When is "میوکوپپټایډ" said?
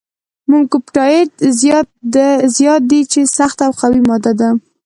0.49-1.29